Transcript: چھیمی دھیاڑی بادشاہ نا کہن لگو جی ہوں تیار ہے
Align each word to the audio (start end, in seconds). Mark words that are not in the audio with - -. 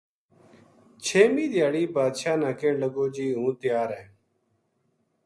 چھیمی 1.03 1.45
دھیاڑی 1.51 1.83
بادشاہ 1.95 2.37
نا 2.41 2.51
کہن 2.59 2.75
لگو 2.83 3.05
جی 3.15 3.27
ہوں 3.37 3.51
تیار 3.61 3.89
ہے 3.97 4.05